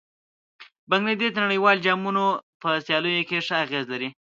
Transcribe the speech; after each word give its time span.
بنګله 0.89 1.13
دېش 1.19 1.29
د 1.33 1.37
نړیوالو 1.45 1.83
جامونو 1.85 2.25
په 2.61 2.67
سیالیو 2.85 3.27
کې 3.29 3.45
ښه 3.47 3.55
اغېز 3.65 3.85
لري. 3.93 4.09